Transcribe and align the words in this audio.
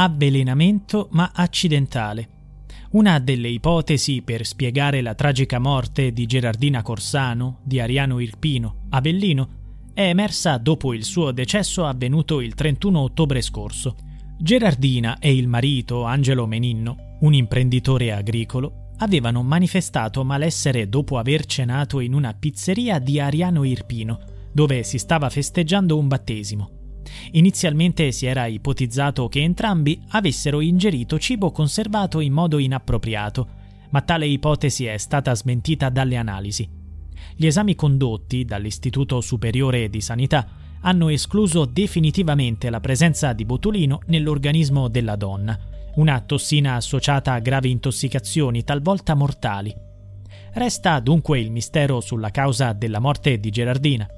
Avvelenamento 0.00 1.08
ma 1.10 1.32
accidentale. 1.34 2.28
Una 2.90 3.18
delle 3.18 3.48
ipotesi 3.48 4.22
per 4.22 4.46
spiegare 4.46 5.00
la 5.02 5.16
tragica 5.16 5.58
morte 5.58 6.12
di 6.12 6.24
Gerardina 6.24 6.82
Corsano, 6.82 7.58
di 7.64 7.80
Ariano 7.80 8.20
Irpino, 8.20 8.86
Avellino, 8.90 9.48
è 9.92 10.02
emersa 10.02 10.56
dopo 10.58 10.94
il 10.94 11.02
suo 11.02 11.32
decesso 11.32 11.84
avvenuto 11.84 12.40
il 12.40 12.54
31 12.54 13.00
ottobre 13.00 13.40
scorso. 13.40 13.96
Gerardina 14.38 15.18
e 15.18 15.34
il 15.34 15.48
marito, 15.48 16.04
Angelo 16.04 16.46
Meninno, 16.46 17.16
un 17.22 17.34
imprenditore 17.34 18.12
agricolo, 18.12 18.92
avevano 18.98 19.42
manifestato 19.42 20.22
malessere 20.22 20.88
dopo 20.88 21.18
aver 21.18 21.44
cenato 21.44 21.98
in 21.98 22.14
una 22.14 22.34
pizzeria 22.34 23.00
di 23.00 23.18
Ariano 23.18 23.64
Irpino, 23.64 24.20
dove 24.52 24.84
si 24.84 24.98
stava 24.98 25.28
festeggiando 25.28 25.98
un 25.98 26.06
battesimo. 26.06 26.77
Inizialmente 27.32 28.12
si 28.12 28.26
era 28.26 28.46
ipotizzato 28.46 29.28
che 29.28 29.42
entrambi 29.42 30.00
avessero 30.08 30.60
ingerito 30.60 31.18
cibo 31.18 31.50
conservato 31.50 32.20
in 32.20 32.32
modo 32.32 32.58
inappropriato, 32.58 33.48
ma 33.90 34.00
tale 34.02 34.26
ipotesi 34.26 34.84
è 34.86 34.96
stata 34.96 35.34
smentita 35.34 35.88
dalle 35.88 36.16
analisi. 36.16 36.68
Gli 37.36 37.46
esami 37.46 37.74
condotti 37.74 38.44
dall'Istituto 38.44 39.20
Superiore 39.20 39.88
di 39.88 40.00
Sanità 40.00 40.48
hanno 40.80 41.08
escluso 41.08 41.64
definitivamente 41.64 42.70
la 42.70 42.80
presenza 42.80 43.32
di 43.32 43.44
botulino 43.44 44.00
nell'organismo 44.06 44.88
della 44.88 45.16
donna, 45.16 45.58
una 45.96 46.20
tossina 46.20 46.74
associata 46.74 47.32
a 47.32 47.40
gravi 47.40 47.70
intossicazioni 47.70 48.62
talvolta 48.62 49.14
mortali. 49.14 49.74
Resta 50.52 50.98
dunque 51.00 51.40
il 51.40 51.50
mistero 51.50 52.00
sulla 52.00 52.30
causa 52.30 52.72
della 52.72 53.00
morte 53.00 53.38
di 53.38 53.50
Gerardina. 53.50 54.08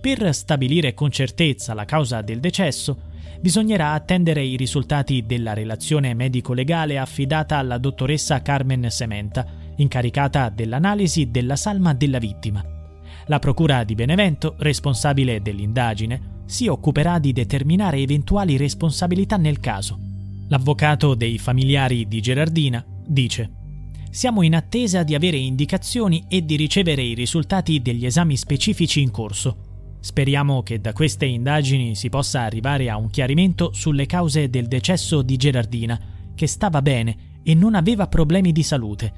Per 0.00 0.34
stabilire 0.34 0.94
con 0.94 1.10
certezza 1.10 1.74
la 1.74 1.84
causa 1.84 2.22
del 2.22 2.40
decesso, 2.40 3.08
bisognerà 3.38 3.92
attendere 3.92 4.42
i 4.42 4.56
risultati 4.56 5.26
della 5.26 5.52
relazione 5.52 6.14
medico-legale 6.14 6.98
affidata 6.98 7.58
alla 7.58 7.76
dottoressa 7.76 8.40
Carmen 8.40 8.90
Sementa, 8.90 9.46
incaricata 9.76 10.48
dell'analisi 10.48 11.30
della 11.30 11.56
salma 11.56 11.92
della 11.92 12.18
vittima. 12.18 12.64
La 13.26 13.38
Procura 13.38 13.84
di 13.84 13.94
Benevento, 13.94 14.54
responsabile 14.58 15.42
dell'indagine, 15.42 16.38
si 16.46 16.66
occuperà 16.66 17.18
di 17.18 17.32
determinare 17.32 17.98
eventuali 17.98 18.56
responsabilità 18.56 19.36
nel 19.36 19.60
caso. 19.60 19.98
L'avvocato 20.48 21.14
dei 21.14 21.36
familiari 21.38 22.08
di 22.08 22.20
Gerardina 22.20 22.84
dice 23.06 23.58
siamo 24.10 24.42
in 24.42 24.56
attesa 24.56 25.04
di 25.04 25.14
avere 25.14 25.36
indicazioni 25.36 26.24
e 26.26 26.44
di 26.44 26.56
ricevere 26.56 27.02
i 27.02 27.14
risultati 27.14 27.80
degli 27.80 28.04
esami 28.04 28.36
specifici 28.36 29.00
in 29.00 29.12
corso. 29.12 29.69
Speriamo 30.00 30.62
che 30.62 30.80
da 30.80 30.94
queste 30.94 31.26
indagini 31.26 31.94
si 31.94 32.08
possa 32.08 32.40
arrivare 32.40 32.88
a 32.88 32.96
un 32.96 33.10
chiarimento 33.10 33.70
sulle 33.72 34.06
cause 34.06 34.48
del 34.48 34.66
decesso 34.66 35.20
di 35.20 35.36
Gerardina, 35.36 36.00
che 36.34 36.46
stava 36.46 36.80
bene 36.80 37.38
e 37.42 37.54
non 37.54 37.74
aveva 37.74 38.06
problemi 38.08 38.50
di 38.50 38.62
salute. 38.62 39.12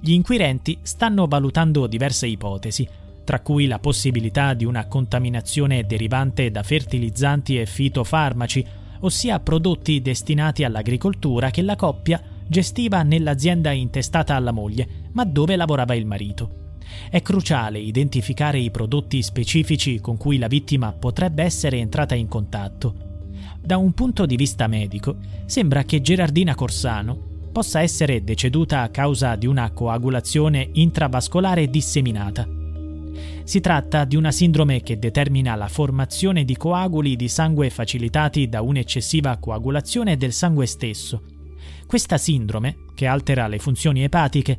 Gli 0.00 0.12
inquirenti 0.12 0.78
stanno 0.82 1.26
valutando 1.26 1.86
diverse 1.86 2.26
ipotesi, 2.26 2.88
tra 3.24 3.40
cui 3.40 3.66
la 3.66 3.78
possibilità 3.78 4.54
di 4.54 4.64
una 4.64 4.86
contaminazione 4.86 5.84
derivante 5.84 6.50
da 6.50 6.62
fertilizzanti 6.62 7.58
e 7.58 7.66
fitofarmaci, 7.66 8.64
ossia 9.00 9.40
prodotti 9.40 10.00
destinati 10.00 10.64
all'agricoltura 10.64 11.50
che 11.50 11.60
la 11.60 11.76
coppia 11.76 12.22
gestiva 12.46 13.02
nell'azienda 13.02 13.72
intestata 13.72 14.34
alla 14.34 14.52
moglie, 14.52 14.88
ma 15.12 15.24
dove 15.24 15.56
lavorava 15.56 15.94
il 15.94 16.06
marito. 16.06 16.65
È 17.10 17.20
cruciale 17.22 17.78
identificare 17.78 18.58
i 18.58 18.70
prodotti 18.70 19.22
specifici 19.22 20.00
con 20.00 20.16
cui 20.16 20.38
la 20.38 20.48
vittima 20.48 20.92
potrebbe 20.92 21.42
essere 21.42 21.78
entrata 21.78 22.14
in 22.14 22.28
contatto. 22.28 22.94
Da 23.60 23.76
un 23.76 23.92
punto 23.92 24.26
di 24.26 24.36
vista 24.36 24.66
medico, 24.66 25.16
sembra 25.46 25.84
che 25.84 26.00
Gerardina 26.00 26.54
Corsano 26.54 27.34
possa 27.52 27.80
essere 27.80 28.22
deceduta 28.22 28.82
a 28.82 28.90
causa 28.90 29.34
di 29.34 29.46
una 29.46 29.70
coagulazione 29.70 30.68
intravascolare 30.72 31.68
disseminata. 31.68 32.46
Si 33.44 33.60
tratta 33.60 34.04
di 34.04 34.16
una 34.16 34.30
sindrome 34.30 34.82
che 34.82 34.98
determina 34.98 35.54
la 35.54 35.68
formazione 35.68 36.44
di 36.44 36.56
coaguli 36.56 37.16
di 37.16 37.28
sangue 37.28 37.70
facilitati 37.70 38.48
da 38.48 38.60
un'eccessiva 38.60 39.36
coagulazione 39.38 40.16
del 40.16 40.32
sangue 40.32 40.66
stesso. 40.66 41.22
Questa 41.86 42.18
sindrome, 42.18 42.76
che 42.94 43.06
altera 43.06 43.46
le 43.46 43.58
funzioni 43.58 44.02
epatiche, 44.02 44.58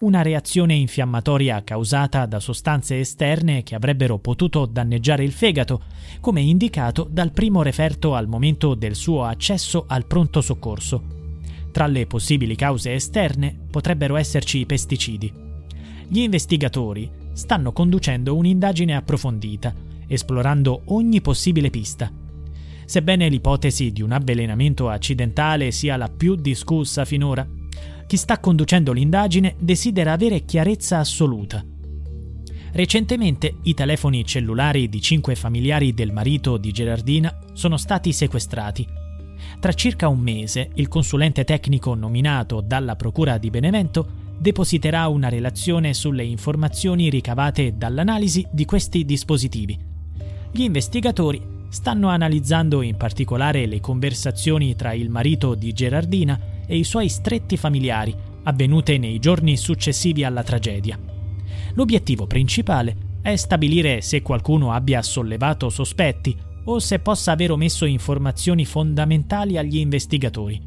Una 0.00 0.22
reazione 0.22 0.74
infiammatoria 0.74 1.64
causata 1.64 2.24
da 2.26 2.38
sostanze 2.38 3.00
esterne 3.00 3.64
che 3.64 3.74
avrebbero 3.74 4.18
potuto 4.18 4.64
danneggiare 4.64 5.24
il 5.24 5.32
fegato, 5.32 5.82
come 6.20 6.40
indicato 6.40 7.08
dal 7.10 7.32
primo 7.32 7.62
referto 7.62 8.14
al 8.14 8.28
momento 8.28 8.76
del 8.76 8.94
suo 8.94 9.24
accesso 9.24 9.86
al 9.88 10.06
pronto 10.06 10.40
soccorso. 10.40 11.02
Tra 11.72 11.88
le 11.88 12.06
possibili 12.06 12.54
cause 12.54 12.94
esterne 12.94 13.58
potrebbero 13.68 14.14
esserci 14.14 14.58
i 14.58 14.66
pesticidi. 14.66 15.32
Gli 16.06 16.20
investigatori 16.20 17.10
stanno 17.32 17.72
conducendo 17.72 18.36
un'indagine 18.36 18.94
approfondita, 18.94 19.74
esplorando 20.06 20.82
ogni 20.86 21.20
possibile 21.20 21.70
pista. 21.70 22.08
Sebbene 22.84 23.28
l'ipotesi 23.28 23.90
di 23.90 24.02
un 24.02 24.12
avvelenamento 24.12 24.88
accidentale 24.88 25.72
sia 25.72 25.96
la 25.96 26.08
più 26.08 26.36
discussa 26.36 27.04
finora, 27.04 27.44
chi 28.08 28.16
sta 28.16 28.40
conducendo 28.40 28.92
l'indagine 28.92 29.54
desidera 29.58 30.12
avere 30.12 30.46
chiarezza 30.46 30.98
assoluta. 30.98 31.62
Recentemente 32.72 33.56
i 33.64 33.74
telefoni 33.74 34.24
cellulari 34.24 34.88
di 34.88 34.98
cinque 35.02 35.34
familiari 35.34 35.92
del 35.92 36.10
marito 36.10 36.56
di 36.56 36.72
Gerardina 36.72 37.38
sono 37.52 37.76
stati 37.76 38.14
sequestrati. 38.14 38.86
Tra 39.60 39.74
circa 39.74 40.08
un 40.08 40.20
mese 40.20 40.70
il 40.76 40.88
consulente 40.88 41.44
tecnico 41.44 41.94
nominato 41.94 42.62
dalla 42.62 42.96
Procura 42.96 43.36
di 43.36 43.50
Benevento 43.50 44.08
depositerà 44.38 45.06
una 45.08 45.28
relazione 45.28 45.92
sulle 45.92 46.24
informazioni 46.24 47.10
ricavate 47.10 47.76
dall'analisi 47.76 48.46
di 48.50 48.64
questi 48.64 49.04
dispositivi. 49.04 49.78
Gli 50.50 50.62
investigatori 50.62 51.42
stanno 51.68 52.08
analizzando 52.08 52.80
in 52.80 52.96
particolare 52.96 53.66
le 53.66 53.80
conversazioni 53.80 54.74
tra 54.76 54.94
il 54.94 55.10
marito 55.10 55.54
di 55.54 55.74
Gerardina 55.74 56.56
e 56.68 56.76
i 56.76 56.84
suoi 56.84 57.08
stretti 57.08 57.56
familiari 57.56 58.14
avvenute 58.44 58.98
nei 58.98 59.18
giorni 59.18 59.56
successivi 59.56 60.22
alla 60.22 60.42
tragedia. 60.42 60.98
L'obiettivo 61.74 62.26
principale 62.26 62.96
è 63.22 63.34
stabilire 63.36 64.00
se 64.02 64.22
qualcuno 64.22 64.72
abbia 64.72 65.02
sollevato 65.02 65.70
sospetti 65.70 66.36
o 66.64 66.78
se 66.78 66.98
possa 66.98 67.32
aver 67.32 67.50
omesso 67.50 67.86
informazioni 67.86 68.64
fondamentali 68.64 69.56
agli 69.56 69.78
investigatori. 69.78 70.60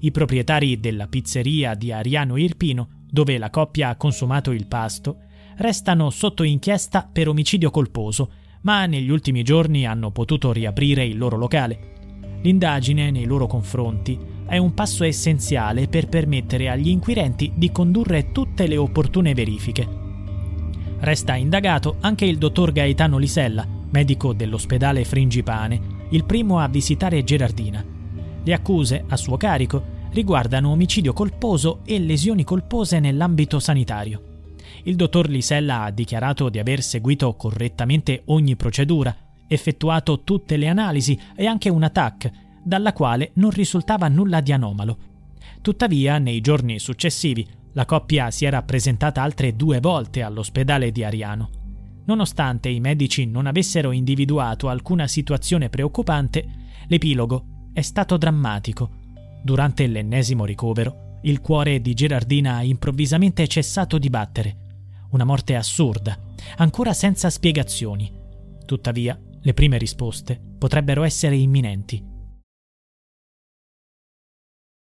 I 0.00 0.10
proprietari 0.10 0.78
della 0.78 1.06
pizzeria 1.06 1.74
di 1.74 1.90
Ariano 1.90 2.36
Irpino, 2.36 3.04
dove 3.08 3.38
la 3.38 3.50
coppia 3.50 3.88
ha 3.88 3.96
consumato 3.96 4.50
il 4.50 4.66
pasto, 4.66 5.22
restano 5.56 6.10
sotto 6.10 6.42
inchiesta 6.42 7.08
per 7.10 7.28
omicidio 7.28 7.70
colposo, 7.70 8.32
ma 8.62 8.84
negli 8.86 9.10
ultimi 9.10 9.42
giorni 9.42 9.86
hanno 9.86 10.10
potuto 10.10 10.52
riaprire 10.52 11.04
il 11.04 11.16
loro 11.16 11.36
locale. 11.36 12.40
L'indagine 12.42 13.10
nei 13.10 13.24
loro 13.24 13.46
confronti 13.46 14.31
è 14.52 14.58
un 14.58 14.74
passo 14.74 15.04
essenziale 15.04 15.88
per 15.88 16.10
permettere 16.10 16.68
agli 16.68 16.88
inquirenti 16.88 17.52
di 17.54 17.72
condurre 17.72 18.32
tutte 18.32 18.66
le 18.66 18.76
opportune 18.76 19.32
verifiche. 19.32 19.88
Resta 20.98 21.36
indagato 21.36 21.96
anche 22.00 22.26
il 22.26 22.36
dottor 22.36 22.70
Gaetano 22.70 23.16
Lisella, 23.16 23.66
medico 23.92 24.34
dell'ospedale 24.34 25.06
Fringipane, 25.06 25.80
il 26.10 26.26
primo 26.26 26.58
a 26.58 26.68
visitare 26.68 27.24
Gerardina. 27.24 27.82
Le 28.44 28.52
accuse 28.52 29.06
a 29.08 29.16
suo 29.16 29.38
carico 29.38 29.82
riguardano 30.10 30.68
omicidio 30.68 31.14
colposo 31.14 31.80
e 31.86 31.98
lesioni 31.98 32.44
colpose 32.44 33.00
nell'ambito 33.00 33.58
sanitario. 33.58 34.50
Il 34.82 34.96
dottor 34.96 35.30
Lisella 35.30 35.84
ha 35.84 35.90
dichiarato 35.90 36.50
di 36.50 36.58
aver 36.58 36.82
seguito 36.82 37.34
correttamente 37.36 38.24
ogni 38.26 38.54
procedura, 38.56 39.16
effettuato 39.46 40.24
tutte 40.24 40.58
le 40.58 40.68
analisi 40.68 41.18
e 41.34 41.46
anche 41.46 41.70
una 41.70 41.88
TAC, 41.88 42.50
dalla 42.62 42.92
quale 42.92 43.30
non 43.34 43.50
risultava 43.50 44.08
nulla 44.08 44.40
di 44.40 44.52
anomalo. 44.52 44.98
Tuttavia, 45.60 46.18
nei 46.18 46.40
giorni 46.40 46.78
successivi, 46.78 47.46
la 47.72 47.84
coppia 47.84 48.30
si 48.30 48.44
era 48.44 48.62
presentata 48.62 49.22
altre 49.22 49.56
due 49.56 49.80
volte 49.80 50.22
all'ospedale 50.22 50.90
di 50.92 51.04
Ariano. 51.04 51.50
Nonostante 52.04 52.68
i 52.68 52.80
medici 52.80 53.26
non 53.26 53.46
avessero 53.46 53.92
individuato 53.92 54.68
alcuna 54.68 55.06
situazione 55.06 55.68
preoccupante, 55.68 56.46
l'epilogo 56.88 57.68
è 57.72 57.80
stato 57.80 58.16
drammatico. 58.16 58.90
Durante 59.42 59.86
l'ennesimo 59.86 60.44
ricovero, 60.44 61.18
il 61.22 61.40
cuore 61.40 61.80
di 61.80 61.94
Gerardina 61.94 62.56
ha 62.56 62.62
improvvisamente 62.62 63.46
cessato 63.46 63.98
di 63.98 64.10
battere. 64.10 64.56
Una 65.10 65.24
morte 65.24 65.54
assurda, 65.54 66.18
ancora 66.56 66.92
senza 66.92 67.30
spiegazioni. 67.30 68.10
Tuttavia, 68.66 69.18
le 69.40 69.54
prime 69.54 69.78
risposte 69.78 70.40
potrebbero 70.58 71.04
essere 71.04 71.36
imminenti. 71.36 72.11